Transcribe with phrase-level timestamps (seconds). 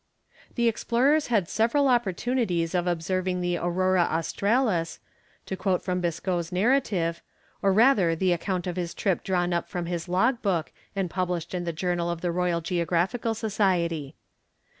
[0.55, 4.97] The explorers had several opportunities of observing the aurora australis,
[5.45, 7.21] to quote from Biscoe's narrative,
[7.61, 11.53] or rather the account of his trip drawn up from his log book, and published
[11.53, 14.15] in the journal of the Royal Geographical Society.